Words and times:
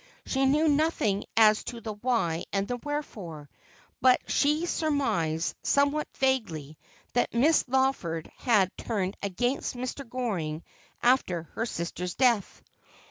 She 0.25 0.47
knew 0.47 0.67
nothing 0.67 1.25
as 1.37 1.63
to 1.65 1.79
the 1.79 1.93
why 1.93 2.45
and 2.51 2.67
the 2.67 2.77
wherefore, 2.77 3.51
but 4.01 4.19
she 4.27 4.65
surmised, 4.65 5.55
somewhat 5.61 6.07
vaguely, 6.17 6.79
that 7.13 7.35
Miss 7.35 7.63
Lawford 7.67 8.31
had 8.37 8.75
turned 8.79 9.15
against 9.21 9.75
Mr. 9.75 10.09
Goring 10.09 10.63
after 11.03 11.43
her 11.53 11.67
sister's 11.67 12.15
death. 12.15 12.63